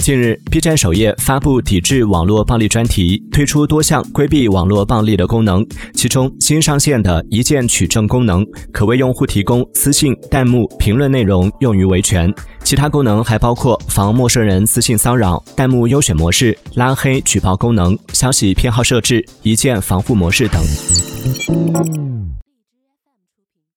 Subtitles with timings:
[0.00, 12.32] 近日 b 站首页发布抵制网络暴力专题推出多项规避网络暴力的功能其中新上线的一键取证功能可为用户提供私信弹幕评论内容用于维权。
[12.64, 20.62] 其他功能还包括防陌生人私信骚扰弹幕优选模式拉黑举报功能消息偏好设置一键防护模式等。